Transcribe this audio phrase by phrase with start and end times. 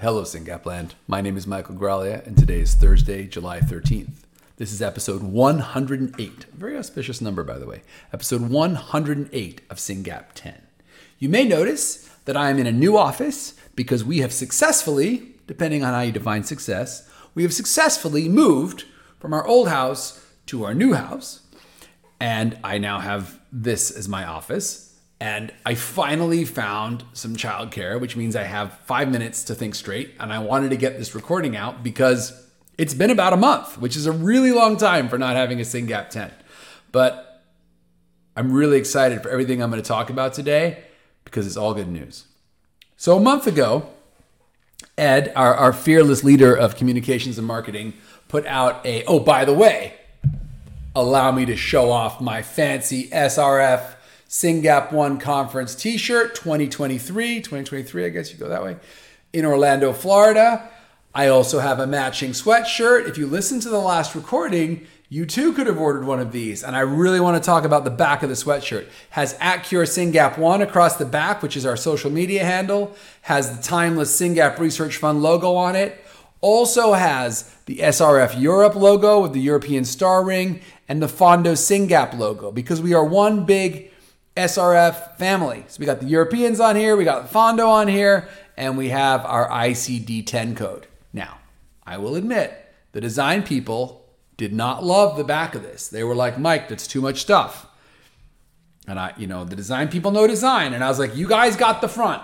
[0.00, 0.92] Hello, Syngapland.
[1.06, 4.24] My name is Michael Graglia, and today is Thursday, July 13th.
[4.56, 6.46] This is episode 108.
[6.54, 7.82] Very auspicious number, by the way.
[8.10, 10.62] Episode 108 of SYNGAP 10.
[11.18, 15.84] You may notice that I am in a new office because we have successfully, depending
[15.84, 18.86] on how you define success, we have successfully moved
[19.18, 21.40] from our old house to our new house.
[22.18, 24.89] And I now have this as my office.
[25.20, 30.14] And I finally found some childcare, which means I have five minutes to think straight.
[30.18, 33.96] And I wanted to get this recording out because it's been about a month, which
[33.96, 36.32] is a really long time for not having a SYNGAP 10.
[36.90, 37.42] But
[38.34, 40.84] I'm really excited for everything I'm going to talk about today
[41.24, 42.24] because it's all good news.
[42.96, 43.90] So, a month ago,
[44.96, 47.94] Ed, our, our fearless leader of communications and marketing,
[48.28, 49.94] put out a, oh, by the way,
[50.94, 53.94] allow me to show off my fancy SRF
[54.30, 57.40] SYNGAP One Conference t shirt 2023.
[57.40, 58.76] 2023, I guess you go that way,
[59.32, 60.70] in Orlando, Florida.
[61.12, 63.08] I also have a matching sweatshirt.
[63.08, 66.62] If you listen to the last recording, you too could have ordered one of these.
[66.62, 68.86] And I really want to talk about the back of the sweatshirt.
[69.10, 73.60] Has Accure SYNGAP One across the back, which is our social media handle, has the
[73.60, 76.04] timeless SYNGAP Research Fund logo on it.
[76.40, 82.16] Also has the SRF Europe logo with the European star ring and the Fondo SYNGAP
[82.16, 83.89] logo because we are one big
[84.36, 85.64] SRF family.
[85.68, 89.24] So we got the Europeans on here, we got Fondo on here, and we have
[89.24, 90.86] our ICD 10 code.
[91.12, 91.38] Now,
[91.84, 94.06] I will admit, the design people
[94.36, 95.88] did not love the back of this.
[95.88, 97.66] They were like, Mike, that's too much stuff.
[98.86, 100.72] And I, you know, the design people know design.
[100.72, 102.22] And I was like, you guys got the front,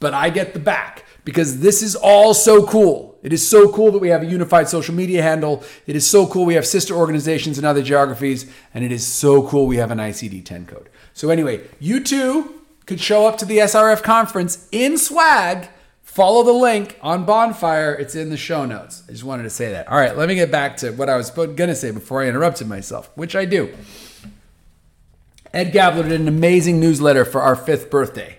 [0.00, 3.13] but I get the back because this is all so cool.
[3.24, 5.64] It is so cool that we have a unified social media handle.
[5.86, 8.44] It is so cool we have sister organizations in other geographies.
[8.74, 10.90] And it is so cool we have an ICD 10 code.
[11.14, 15.70] So, anyway, you too could show up to the SRF conference in swag.
[16.02, 17.94] Follow the link on Bonfire.
[17.94, 19.02] It's in the show notes.
[19.08, 19.88] I just wanted to say that.
[19.88, 22.28] All right, let me get back to what I was going to say before I
[22.28, 23.74] interrupted myself, which I do.
[25.54, 28.36] Ed Gabler did an amazing newsletter for our fifth birthday.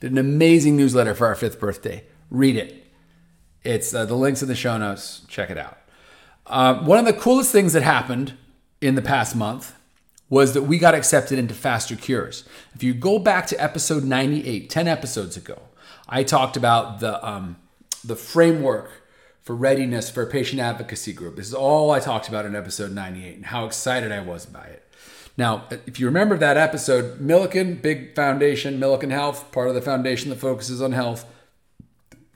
[0.00, 2.04] Did an amazing newsletter for our fifth birthday.
[2.30, 2.81] Read it.
[3.64, 5.22] It's uh, the links in the show notes.
[5.28, 5.78] Check it out.
[6.46, 8.34] Uh, one of the coolest things that happened
[8.80, 9.74] in the past month
[10.28, 12.44] was that we got accepted into FasterCures.
[12.74, 15.60] If you go back to episode 98, 10 episodes ago,
[16.08, 17.56] I talked about the, um,
[18.02, 18.90] the framework
[19.42, 21.36] for readiness for a patient advocacy group.
[21.36, 24.64] This is all I talked about in episode 98 and how excited I was by
[24.64, 24.88] it.
[25.36, 30.30] Now, if you remember that episode, Milken, big foundation, Milken Health, part of the foundation
[30.30, 31.24] that focuses on health.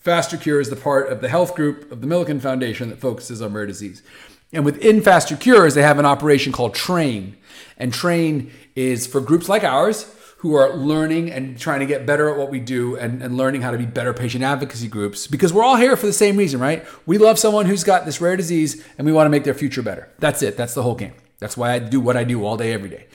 [0.07, 3.43] Faster Cure is the part of the health group of the Milken Foundation that focuses
[3.43, 4.05] on rare disease.
[4.53, 7.37] And within FasterCures, they have an operation called Train.
[7.77, 12.31] And Train is for groups like ours who are learning and trying to get better
[12.31, 15.53] at what we do and, and learning how to be better patient advocacy groups because
[15.53, 16.87] we're all here for the same reason, right?
[17.05, 19.83] We love someone who's got this rare disease and we want to make their future
[19.83, 20.09] better.
[20.21, 20.57] That's it.
[20.57, 21.15] That's the whole game.
[21.41, 23.09] That's why I do what I do all day, every day.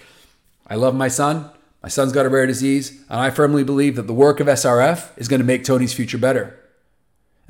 [0.68, 1.52] I love my son.
[1.82, 5.18] My son's got a rare disease, and I firmly believe that the work of SRF
[5.18, 6.58] is going to make Tony's future better.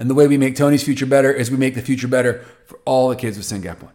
[0.01, 2.79] And the way we make Tony's future better is we make the future better for
[2.85, 3.94] all the kids with SingApp One.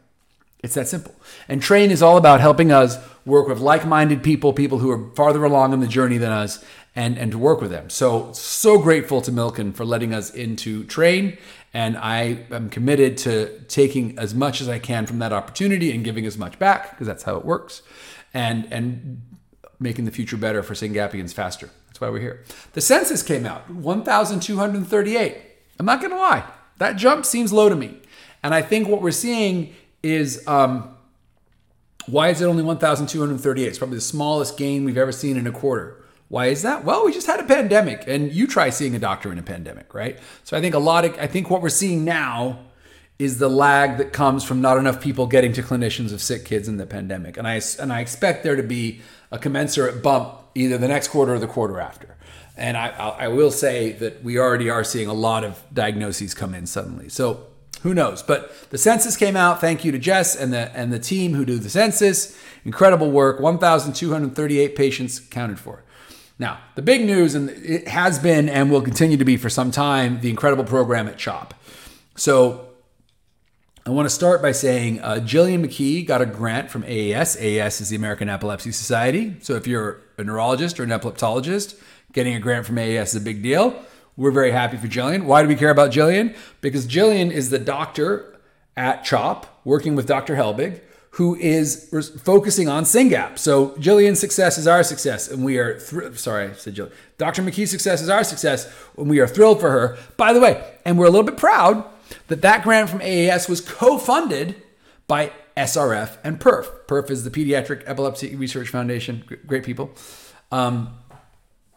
[0.63, 1.13] It's that simple.
[1.49, 5.43] And Train is all about helping us work with like-minded people, people who are farther
[5.43, 7.91] along in the journey than us, and, and to work with them.
[7.91, 11.39] So, so grateful to Milken for letting us into Train.
[11.75, 16.05] And I am committed to taking as much as I can from that opportunity and
[16.05, 17.83] giving as much back, because that's how it works.
[18.33, 19.23] And, and
[19.81, 21.69] making the future better for Syngapians faster.
[21.89, 22.45] That's why we're here.
[22.75, 25.56] The census came out 1,238.
[25.79, 26.45] I'm not going to lie,
[26.79, 28.01] that jump seems low to me.
[28.43, 30.97] And I think what we're seeing is um,
[32.07, 33.67] why is it only 1,238?
[33.67, 36.03] It's probably the smallest gain we've ever seen in a quarter.
[36.29, 36.85] Why is that?
[36.85, 39.95] Well, we just had a pandemic, and you try seeing a doctor in a pandemic,
[39.95, 40.19] right?
[40.45, 42.61] So I think a lot of, I think what we're seeing now
[43.19, 46.69] is the lag that comes from not enough people getting to clinicians of sick kids
[46.69, 49.01] in the pandemic, and I and I expect there to be
[49.31, 52.17] a commensurate bump either the next quarter or the quarter after.
[52.57, 56.55] And I, I will say that we already are seeing a lot of diagnoses come
[56.55, 57.09] in suddenly.
[57.09, 57.47] So
[57.83, 58.23] who knows?
[58.23, 59.61] But the census came out.
[59.61, 62.37] Thank you to Jess and the and the team who do the census.
[62.65, 63.39] Incredible work.
[63.41, 65.85] 1,238 patients counted for.
[66.39, 69.71] Now, the big news, and it has been and will continue to be for some
[69.71, 71.55] time, the incredible program at CHOP.
[72.15, 72.63] So,
[73.87, 77.37] I want to start by saying uh, Jillian McKee got a grant from AES.
[77.37, 79.37] AES is the American Epilepsy Society.
[79.41, 81.81] So, if you're a neurologist or an epileptologist,
[82.17, 83.81] getting a grant from AES is a big deal.
[84.17, 85.25] We're very happy for Jillian.
[85.27, 86.35] Why do we care about Jillian?
[86.63, 88.35] Because Jillian is the doctor
[88.75, 90.35] at CHOP working with Dr.
[90.35, 90.81] Helbig
[91.17, 91.89] who is
[92.23, 93.39] focusing on SYNGAP.
[93.39, 96.93] So Jillian's success is our success, and we are thr- sorry, I said Jillian.
[97.17, 97.43] Dr.
[97.43, 99.97] McKee's success is our success, and we are thrilled for her.
[100.19, 101.87] By the way, and we're a little bit proud
[102.29, 104.57] that that grant from AES was co-funded
[105.07, 106.87] by SRF and PERF.
[106.87, 109.25] PERF is the Pediatric Epilepsy Research Foundation.
[109.47, 109.93] Great people.
[110.53, 110.99] Um,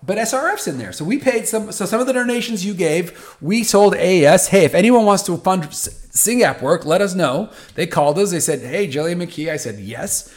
[0.02, 0.94] but SRF's in there.
[0.94, 1.72] So we paid some.
[1.72, 5.38] So some of the donations you gave, we sold AES, hey, if anyone wants to
[5.38, 7.50] fund SYNGAP work, let us know.
[7.76, 8.32] They called us.
[8.32, 9.52] They said, hey, Jillian McKee.
[9.52, 10.34] I said yes.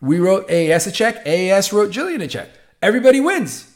[0.00, 1.24] We wrote AES a check.
[1.26, 2.50] AES wrote Jillian a check.
[2.82, 3.68] Everybody wins.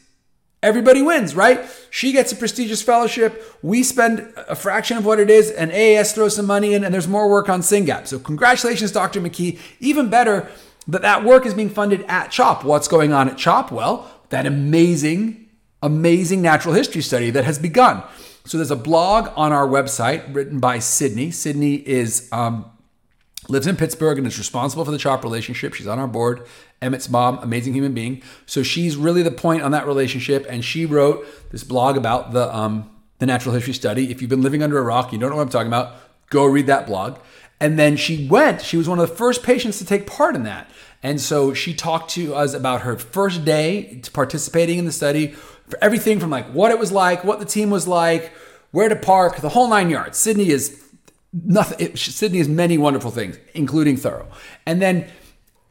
[0.63, 1.65] Everybody wins, right?
[1.91, 3.57] She gets a prestigious fellowship.
[3.63, 6.93] We spend a fraction of what it is, and AES throws some money in, and
[6.93, 8.09] there's more work on SYNGAP.
[8.09, 9.21] So congratulations, Dr.
[9.21, 9.61] McKee.
[9.79, 10.49] Even better
[10.89, 12.65] that that work is being funded at CHOP.
[12.65, 13.71] What's going on at CHOP?
[13.71, 15.49] Well, that amazing,
[15.83, 18.03] amazing natural history study that has begun.
[18.45, 21.31] So there's a blog on our website written by Sydney.
[21.33, 22.71] Sydney is um,
[23.49, 25.75] lives in Pittsburgh and is responsible for the CHOP relationship.
[25.75, 26.47] She's on our board.
[26.81, 28.23] Emmett's mom, amazing human being.
[28.45, 32.55] So she's really the point on that relationship, and she wrote this blog about the
[32.55, 34.11] um, the natural history study.
[34.11, 35.97] If you've been living under a rock, you don't know what I'm talking about.
[36.29, 37.19] Go read that blog.
[37.61, 38.63] And then she went.
[38.63, 40.71] She was one of the first patients to take part in that.
[41.03, 45.29] And so she talked to us about her first day participating in the study,
[45.69, 48.33] for everything from like what it was like, what the team was like,
[48.71, 50.19] where to park, the whole nine yards.
[50.19, 50.83] Sydney is
[51.33, 51.79] nothing.
[51.81, 54.29] It, Sydney is many wonderful things, including thorough.
[54.65, 55.09] And then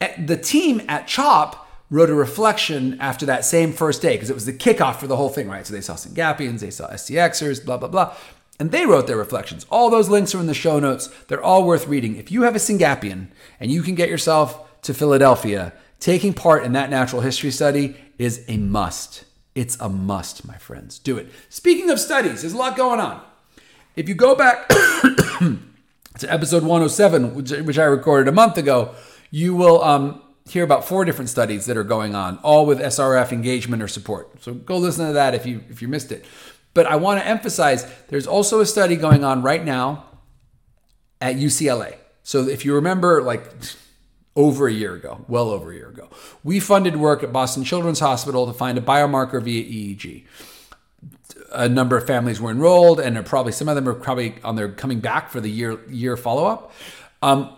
[0.01, 4.33] eh, the team at CHOP wrote a reflection after that same first day because it
[4.33, 5.65] was the kickoff for the whole thing, right?
[5.65, 8.15] So they saw Syngapians, they saw STXers, blah blah blah.
[8.59, 9.65] And they wrote their reflections.
[9.69, 11.09] All those links are in the show notes.
[11.27, 12.15] They're all worth reading.
[12.15, 13.27] If you have a Syngapian
[13.59, 18.45] and you can get yourself to Philadelphia, taking part in that natural history study is
[18.47, 19.25] a must.
[19.55, 20.99] It's a must, my friends.
[20.99, 21.29] Do it.
[21.49, 23.21] Speaking of studies, there's a lot going on.
[23.95, 25.57] If you go back to
[26.27, 28.93] episode 107, which, which, I recorded a month ago,
[29.31, 33.31] you will um, hear about four different studies that are going on, all with SRF
[33.31, 34.43] engagement or support.
[34.43, 36.25] So go listen to that if you if you missed it.
[36.75, 40.05] But I want to emphasize there's also a study going on right now
[41.19, 41.95] at UCLA.
[42.21, 43.43] So if you remember, like
[44.35, 46.09] over a year ago, well over a year ago.
[46.43, 50.25] We funded work at Boston Children's Hospital to find a biomarker via EEG.
[51.53, 54.69] A number of families were enrolled, and probably some of them are probably on their
[54.69, 56.73] coming back for the year year follow up.
[57.21, 57.55] Um,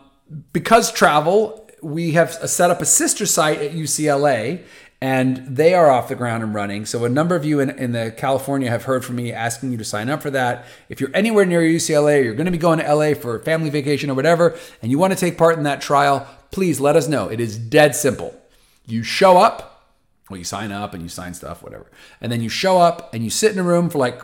[0.53, 4.63] because travel, we have set up a sister site at UCLA,
[4.99, 6.85] and they are off the ground and running.
[6.85, 9.77] So a number of you in, in the California have heard from me asking you
[9.77, 10.65] to sign up for that.
[10.89, 13.39] If you're anywhere near UCLA, or you're going to be going to LA for a
[13.39, 16.95] family vacation or whatever, and you want to take part in that trial, please let
[16.95, 17.27] us know.
[17.27, 18.39] It is dead simple.
[18.87, 19.93] You show up,
[20.29, 21.85] well, you sign up and you sign stuff, whatever.
[22.19, 24.21] And then you show up and you sit in a room for like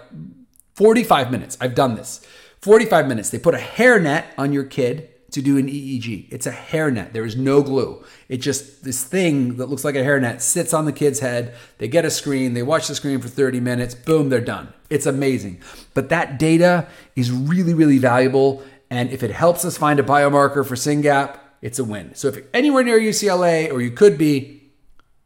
[0.74, 1.56] 45 minutes.
[1.62, 2.26] I've done this.
[2.62, 3.30] 45 minutes.
[3.30, 6.28] They put a hairnet on your kid to do an EEG.
[6.32, 7.12] It's a hairnet.
[7.12, 8.04] There is no glue.
[8.30, 11.56] It just, this thing that looks like a hairnet sits on the kid's head.
[11.80, 14.72] They get a screen, they watch the screen for 30 minutes, boom, they're done.
[14.90, 15.62] It's amazing.
[15.94, 18.64] But that data is really, really valuable.
[18.90, 22.14] And if it helps us find a biomarker for SYNGAP, it's a win.
[22.14, 24.64] So if you're anywhere near UCLA, or you could be,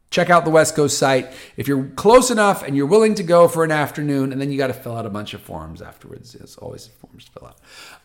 [0.10, 1.34] check out the West Coast site.
[1.58, 4.58] If you're close enough and you're willing to go for an afternoon, and then you
[4.58, 6.36] got to fill out a bunch of forms afterwards.
[6.36, 7.60] It's always forms to fill out.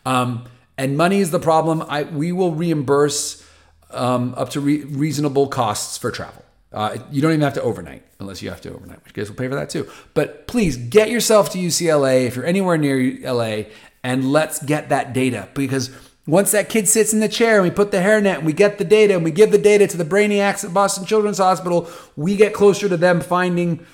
[0.05, 0.47] Um,
[0.83, 1.83] and money is the problem.
[1.89, 3.47] I we will reimburse
[3.93, 6.45] um, up to re- reasonable costs for travel.
[6.73, 9.37] Uh, you don't even have to overnight unless you have to overnight, which guys will
[9.37, 9.89] pay for that too.
[10.15, 13.65] But please get yourself to UCLA if you're anywhere near LA,
[14.03, 15.91] and let's get that data because
[16.27, 18.79] once that kid sits in the chair and we put the hairnet and we get
[18.79, 22.35] the data and we give the data to the brainiacs at Boston Children's Hospital, we
[22.35, 23.87] get closer to them finding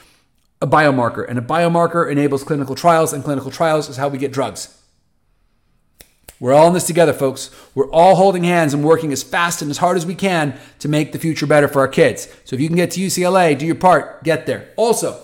[0.62, 1.28] a biomarker.
[1.28, 4.78] And a biomarker enables clinical trials, and clinical trials is how we get drugs.
[6.40, 7.50] We're all in this together, folks.
[7.74, 10.88] We're all holding hands and working as fast and as hard as we can to
[10.88, 12.28] make the future better for our kids.
[12.44, 14.68] So if you can get to UCLA, do your part, get there.
[14.76, 15.20] Also,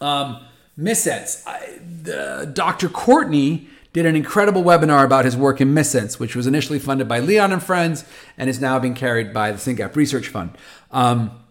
[0.00, 0.44] um,
[0.78, 1.46] missense.
[1.46, 2.88] I, Dr.
[2.88, 7.20] Courtney did an incredible webinar about his work in missense, which was initially funded by
[7.20, 8.04] Leon and Friends
[8.38, 10.56] and is now being carried by the SYNGAP Research Fund.
[10.90, 11.41] Um,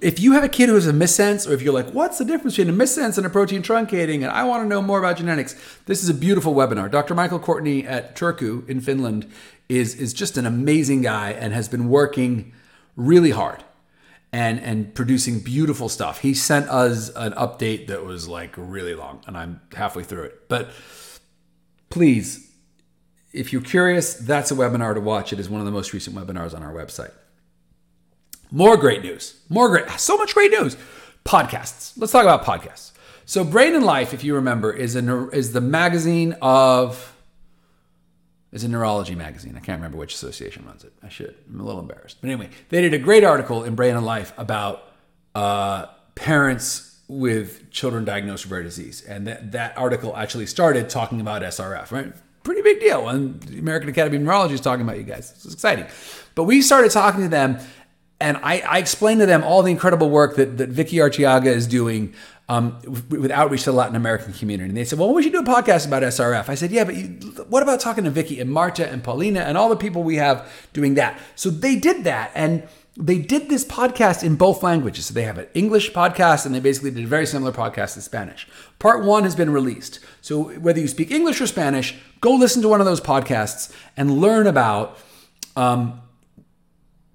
[0.00, 2.24] if you have a kid who has a missense, or if you're like, what's the
[2.24, 5.16] difference between a missense and a protein truncating, and I want to know more about
[5.16, 5.54] genetics,
[5.86, 6.90] this is a beautiful webinar.
[6.90, 7.14] Dr.
[7.14, 9.30] Michael Courtney at Turku in Finland
[9.68, 12.52] is, is just an amazing guy and has been working
[12.96, 13.62] really hard
[14.32, 16.20] and and producing beautiful stuff.
[16.20, 20.48] He sent us an update that was like really long, and I'm halfway through it.
[20.48, 20.70] But
[21.90, 22.52] please,
[23.32, 25.32] if you're curious, that's a webinar to watch.
[25.32, 27.12] It is one of the most recent webinars on our website.
[28.50, 29.40] More great news.
[29.48, 29.88] More great.
[29.98, 30.76] So much great news.
[31.24, 31.92] Podcasts.
[31.96, 32.92] Let's talk about podcasts.
[33.26, 37.14] So Brain and Life, if you remember, is an is the magazine of
[38.52, 39.54] is a neurology magazine.
[39.56, 40.92] I can't remember which association runs it.
[41.02, 41.34] I should.
[41.52, 42.18] I'm a little embarrassed.
[42.20, 44.84] But anyway, they did a great article in Brain and Life about
[45.34, 49.02] uh, parents with children diagnosed with rare disease.
[49.02, 52.12] And that, that article actually started talking about SRF, right?
[52.42, 53.08] Pretty big deal.
[53.08, 55.32] And the American Academy of Neurology is talking about you guys.
[55.32, 55.86] It's exciting.
[56.34, 57.58] But we started talking to them,
[58.20, 61.66] and I, I explained to them all the incredible work that, that Vicky Archiaga is
[61.66, 62.14] doing
[62.48, 64.68] um, with, outreach to the Latin American community.
[64.68, 66.48] And they said, well, we should do a podcast about SRF.
[66.48, 67.06] I said, yeah, but you,
[67.48, 70.50] what about talking to Vicky and Marta and Paulina and all the people we have
[70.72, 71.18] doing that?
[71.36, 72.32] So they did that.
[72.34, 75.06] And they did this podcast in both languages.
[75.06, 78.02] So they have an English podcast and they basically did a very similar podcast in
[78.02, 78.48] Spanish.
[78.80, 80.00] Part one has been released.
[80.22, 84.20] So whether you speak English or Spanish, go listen to one of those podcasts and
[84.20, 84.98] learn about
[85.54, 86.00] um,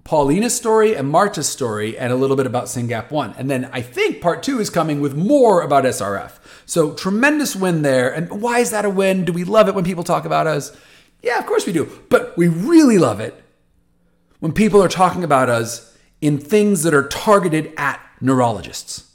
[0.04, 3.34] Paulina's story and Marta's story and a little bit about SYNGAP 1.
[3.38, 6.32] And then I think part two is coming with more about SRF.
[6.66, 8.12] So tremendous win there.
[8.12, 9.24] And why is that a win?
[9.24, 10.76] Do we love it when people talk about us?
[11.22, 11.90] Yeah, of course we do.
[12.10, 13.42] But we really love it
[14.40, 19.10] when people are talking about us in things that are targeted at neurologists.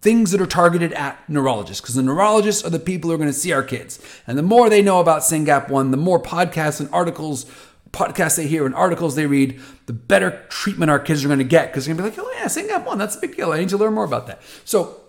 [0.00, 3.28] Things that are targeted at neurologists, because the neurologists are the people who are going
[3.28, 3.98] to see our kids.
[4.26, 7.44] And the more they know about SYNGAP 1, the more podcasts and articles
[7.92, 11.44] podcasts they hear and articles they read, the better treatment our kids are going to
[11.44, 13.52] get because they're going to be like, oh yeah, SYNGAP one, that's a big deal.
[13.52, 14.42] I need to learn more about that.
[14.64, 15.00] So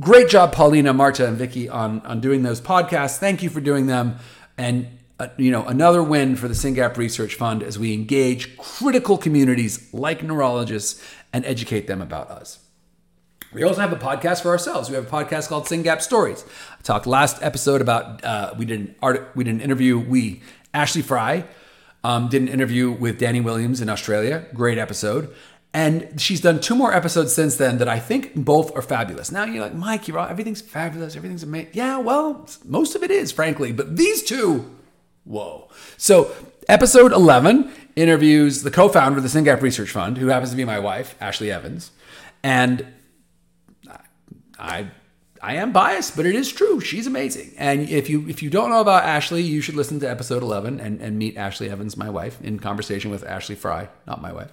[0.00, 3.18] great job, Paulina, Marta, and Vicky on on doing those podcasts.
[3.18, 4.16] Thank you for doing them,
[4.58, 4.88] and
[5.18, 9.92] uh, you know another win for the SYNGAP Research Fund as we engage critical communities
[9.92, 12.60] like neurologists and educate them about us.
[13.52, 14.90] We also have a podcast for ourselves.
[14.90, 16.44] We have a podcast called SYNGAP Stories.
[16.72, 19.96] I talked last episode about uh, we did an art, we did an interview.
[19.98, 21.44] We Ashley Fry
[22.04, 24.46] um, did an interview with Danny Williams in Australia.
[24.54, 25.34] Great episode.
[25.72, 29.32] And she's done two more episodes since then that I think both are fabulous.
[29.32, 31.70] Now you're like, Mike, you're all, everything's fabulous, everything's amazing.
[31.72, 34.70] Yeah, well, most of it is, frankly, but these two,
[35.24, 35.68] whoa.
[35.96, 36.30] So,
[36.68, 40.64] episode 11 interviews the co founder of the SYNGAP Research Fund, who happens to be
[40.64, 41.90] my wife, Ashley Evans.
[42.44, 42.86] And
[44.58, 44.90] I
[45.44, 46.80] I am biased, but it is true.
[46.80, 47.52] She's amazing.
[47.58, 50.80] And if you if you don't know about Ashley, you should listen to episode 11
[50.80, 54.50] and, and meet Ashley Evans, my wife, in conversation with Ashley Fry, not my wife,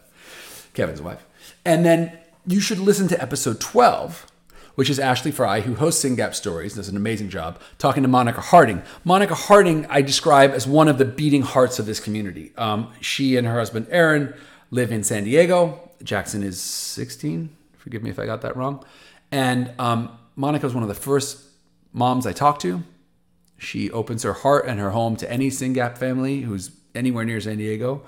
[0.74, 1.26] Kevin's wife.
[1.64, 4.30] And then you should listen to episode 12,
[4.76, 8.42] which is Ashley Fry, who hosts SYNGAP Stories, does an amazing job, talking to Monica
[8.42, 8.82] Harding.
[9.06, 12.52] Monica Harding, I describe as one of the beating hearts of this community.
[12.58, 14.34] Um, she and her husband, Aaron,
[14.72, 15.90] live in San Diego.
[16.04, 17.56] Jackson is 16.
[17.78, 18.84] Forgive me if I got that wrong.
[19.32, 21.40] And um, Monica was one of the first
[21.94, 22.84] moms I talked to.
[23.60, 27.58] She opens her heart and her home to any SYNGAP family who's anywhere near San
[27.58, 28.02] Diego.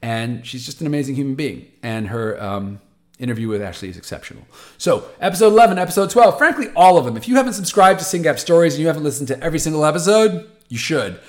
[0.00, 1.70] And she's just an amazing human being.
[1.82, 2.80] And her um,
[3.18, 4.46] interview with Ashley is exceptional.
[4.78, 7.18] So, episode 11, episode 12, frankly, all of them.
[7.18, 10.50] If you haven't subscribed to SYNGAP Stories and you haven't listened to every single episode,
[10.70, 11.20] you should.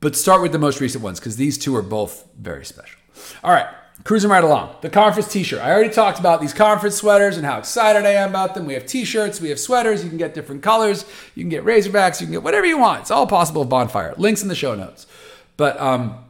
[0.00, 3.00] But start with the most recent ones because these two are both very special.
[3.42, 3.68] All right
[4.02, 4.74] cruising right along.
[4.80, 5.60] The conference t-shirt.
[5.60, 8.66] I already talked about these conference sweaters and how excited I am about them.
[8.66, 12.20] We have t-shirts, we have sweaters, you can get different colors, you can get razorbacks,
[12.20, 13.02] you can get whatever you want.
[13.02, 14.14] It's all possible with Bonfire.
[14.16, 15.06] Links in the show notes.
[15.56, 16.24] But um,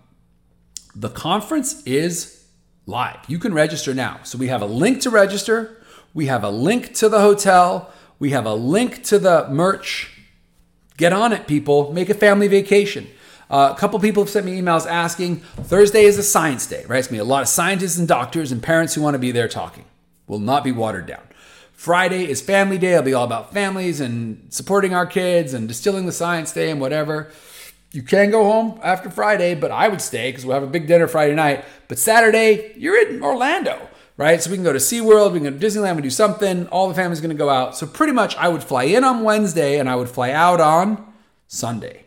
[0.95, 2.45] the conference is
[2.87, 3.19] live.
[3.29, 4.21] You can register now.
[4.25, 8.31] So we have a link to register, we have a link to the hotel, we
[8.31, 10.11] have a link to the merch.
[10.97, 11.93] Get on it, people.
[11.93, 13.09] Make a family vacation.
[13.51, 15.37] Uh, a couple people have sent me emails asking.
[15.37, 16.99] Thursday is a science day, right?
[16.99, 19.33] It's gonna be a lot of scientists and doctors and parents who want to be
[19.33, 19.85] there talking.
[20.27, 21.23] Will not be watered down.
[21.73, 22.93] Friday is family day.
[22.93, 26.81] It'll be all about families and supporting our kids and distilling the science day and
[26.81, 27.31] whatever.
[27.93, 30.87] You can go home after Friday, but I would stay because we'll have a big
[30.87, 31.65] dinner Friday night.
[31.87, 34.43] But Saturday, you're in Orlando, right?
[34.43, 36.67] So we can go to SeaWorld, we can go to Disneyland, we do something.
[36.69, 37.77] All the family's gonna go out.
[37.77, 41.13] So pretty much I would fly in on Wednesday and I would fly out on
[41.47, 42.07] Sunday.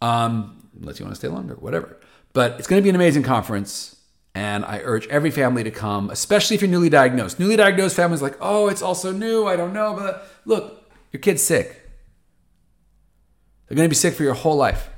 [0.00, 1.98] Um, unless you want to stay longer, whatever.
[2.32, 3.92] But it's going to be an amazing conference.
[4.34, 7.40] And I urge every family to come, especially if you're newly diagnosed.
[7.40, 9.46] Newly diagnosed families like, oh, it's also new.
[9.46, 9.94] I don't know.
[9.94, 11.82] But look, your kid's sick.
[13.66, 14.90] They're going to be sick for your whole life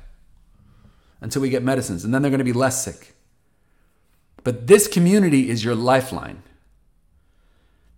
[1.21, 2.03] until we get medicines.
[2.03, 3.15] And then they're going to be less sick.
[4.43, 6.43] But this community is your lifeline.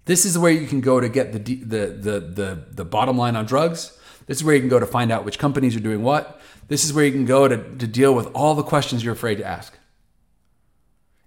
[0.06, 3.36] This is where you can go to get the, the, the, the, the bottom line
[3.36, 3.98] on drugs.
[4.28, 6.40] This is where you can go to find out which companies are doing what.
[6.68, 9.40] This is where you can go to, to deal with all the questions you're afraid
[9.40, 9.78] to ask.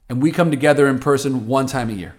[0.08, 2.14] And we come together in person one time a year.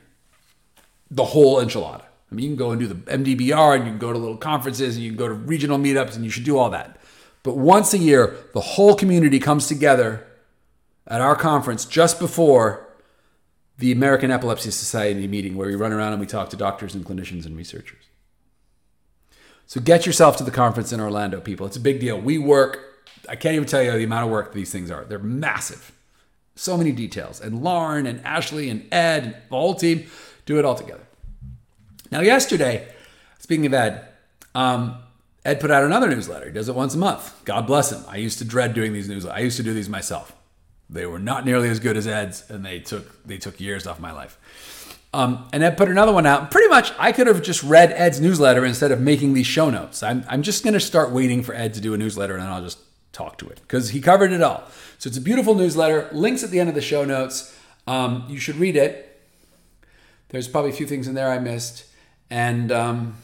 [1.10, 2.04] The whole enchilada.
[2.32, 4.38] I mean, you can go and do the MDBR and you can go to little
[4.38, 7.00] conferences and you can go to regional meetups and you should do all that.
[7.44, 10.26] But once a year, the whole community comes together
[11.08, 12.88] at our conference just before
[13.78, 17.06] the American Epilepsy Society meeting where we run around and we talk to doctors and
[17.06, 18.06] clinicians and researchers.
[19.68, 21.66] So get yourself to the conference in Orlando, people.
[21.66, 22.20] It's a big deal.
[22.20, 22.86] We work
[23.30, 25.04] I can't even tell you the amount of work these things are.
[25.06, 25.92] They're massive.
[26.56, 27.42] So many details.
[27.42, 30.08] And Lauren and Ashley and Ed and the whole team
[30.46, 31.04] do it all together.
[32.12, 32.88] Now, yesterday,
[33.40, 34.08] speaking of Ed,
[34.54, 34.98] um,
[35.44, 36.48] Ed put out another newsletter.
[36.48, 37.44] He does it once a month.
[37.46, 38.04] God bless him.
[38.08, 39.32] I used to dread doing these newsletters.
[39.32, 40.36] I used to do these myself.
[40.90, 44.00] They were not nearly as good as Ed's, and they took they took years off
[44.00, 44.38] my life.
[45.16, 46.52] Um, and Ed put another one out.
[46.52, 50.04] Pretty much, I could have just read Ed's newsletter instead of making these show notes.
[50.04, 52.52] I'm, I'm just going to start waiting for Ed to do a newsletter, and then
[52.52, 52.80] I'll just
[53.14, 54.66] talk to it because he covered it all.
[54.98, 56.10] So it's a beautiful newsletter.
[56.12, 57.58] Links at the end of the show notes.
[57.88, 59.22] Um, you should read it.
[60.30, 61.86] There's probably a few things in there I missed,
[62.30, 63.16] and um,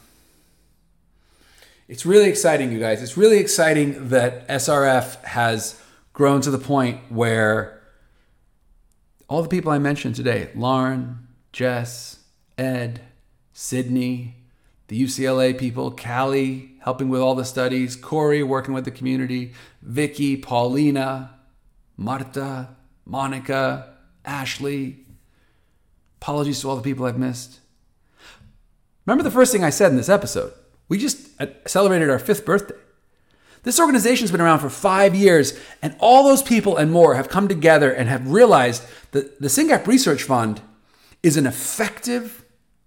[1.89, 3.03] it's really exciting, you guys.
[3.03, 5.77] It's really exciting that SRF has
[6.13, 7.81] grown to the point where
[9.27, 12.19] all the people I mentioned today, Lauren, Jess,
[12.57, 13.01] Ed,
[13.53, 14.35] Sydney,
[14.87, 20.35] the UCLA people, Callie helping with all the studies, Corey working with the community, Vicky,
[20.35, 21.35] Paulina,
[21.95, 22.69] Marta,
[23.05, 23.93] Monica,
[24.25, 25.05] Ashley.
[26.19, 27.59] Apologies to all the people I've missed.
[29.05, 30.53] Remember the first thing I said in this episode?
[30.89, 32.75] We just uh, celebrated our fifth birthday.
[33.63, 37.47] This organization's been around for five years, and all those people and more have come
[37.47, 40.61] together and have realized that the SYNGAP Research Fund
[41.23, 42.45] is an effective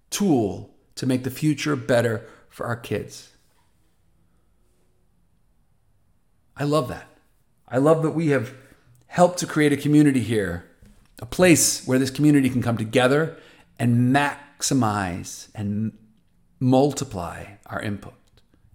[0.09, 3.31] tool to make the future better for our kids.
[6.57, 7.07] I love that.
[7.67, 8.53] I love that we have
[9.07, 10.65] helped to create a community here,
[11.19, 13.37] a place where this community can come together
[13.77, 15.97] and maximize and
[16.59, 18.13] multiply our input,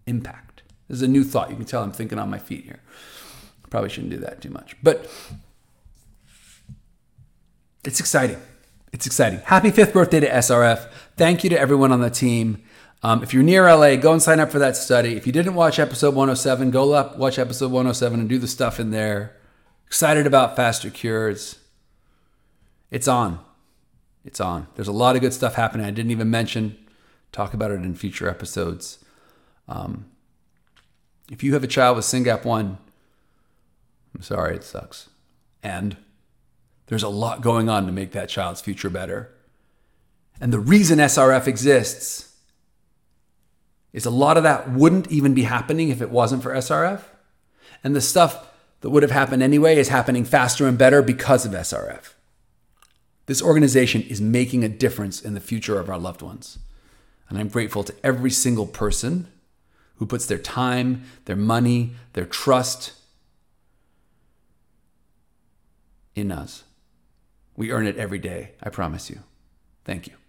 [0.06, 0.62] impact.
[0.88, 1.50] This is a new thought.
[1.50, 2.80] You can tell I'm thinking on my feet here.
[3.70, 4.76] Probably shouldn't do that too much.
[4.82, 5.08] But
[7.84, 8.40] it's exciting.
[8.92, 9.40] It's exciting.
[9.44, 10.90] Happy fifth birthday to SRF.
[11.16, 12.62] Thank you to everyone on the team.
[13.02, 15.16] Um, if you're near LA, go and sign up for that study.
[15.16, 18.78] If you didn't watch episode 107, go up, watch episode 107 and do the stuff
[18.78, 19.36] in there.
[19.86, 21.58] Excited about FasterCures.
[22.90, 23.40] It's on.
[24.24, 24.66] It's on.
[24.74, 25.86] There's a lot of good stuff happening.
[25.86, 26.76] I didn't even mention.
[27.32, 29.02] Talk about it in future episodes.
[29.68, 30.06] Um,
[31.30, 32.76] if you have a child with SYNGAP1,
[34.14, 35.08] I'm sorry, it sucks.
[35.62, 35.96] And
[36.90, 39.32] there's a lot going on to make that child's future better.
[40.40, 42.34] And the reason SRF exists
[43.92, 47.02] is a lot of that wouldn't even be happening if it wasn't for SRF.
[47.84, 48.44] And the stuff
[48.80, 52.14] that would have happened anyway is happening faster and better because of SRF.
[53.26, 56.58] This organization is making a difference in the future of our loved ones.
[57.28, 59.28] And I'm grateful to every single person
[59.98, 62.94] who puts their time, their money, their trust
[66.16, 66.64] in us.
[67.60, 69.18] We earn it every day, I promise you.
[69.84, 70.19] Thank you.